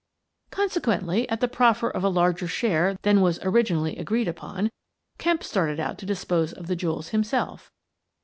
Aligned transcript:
Consequently, 0.49 1.29
at 1.29 1.41
the 1.41 1.47
proffer 1.47 1.87
of 1.87 2.03
a 2.03 2.09
larger 2.09 2.47
share 2.47 2.97
than 3.03 3.21
was 3.21 3.37
originally 3.43 3.97
agreed 3.97 4.27
upon, 4.27 4.71
Kemp 5.19 5.43
started 5.43 5.79
out 5.79 5.99
to 5.99 6.07
dispose 6.07 6.51
of 6.53 6.65
the 6.65 6.75
jewels 6.75 7.09
himself. 7.09 7.71